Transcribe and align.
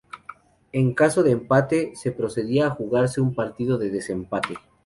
En 0.71 0.95
caso 0.95 1.21
de 1.21 1.29
empate 1.29 1.95
se 1.95 2.11
procedía 2.11 2.65
a 2.65 2.69
jugarse 2.71 3.21
un 3.21 3.35
partido 3.35 3.77
de 3.77 3.91
desempate. 3.91 4.57